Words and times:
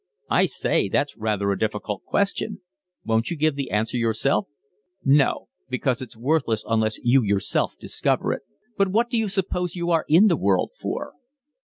"I 0.31 0.45
say, 0.47 0.89
that's 0.89 1.15
rather 1.15 1.51
a 1.51 1.59
difficult 1.59 2.03
question. 2.05 2.61
Won't 3.05 3.29
you 3.29 3.37
give 3.37 3.53
the 3.53 3.69
answer 3.69 3.97
yourself?" 3.97 4.47
"No, 5.05 5.47
because 5.69 6.01
it's 6.01 6.17
worthless 6.17 6.63
unless 6.67 6.97
you 7.03 7.21
yourself 7.21 7.75
discover 7.79 8.33
it. 8.33 8.41
But 8.79 8.87
what 8.87 9.11
do 9.11 9.17
you 9.19 9.27
suppose 9.29 9.75
you 9.75 9.91
are 9.91 10.05
in 10.07 10.25
the 10.25 10.37
world 10.37 10.71
for?" 10.79 11.13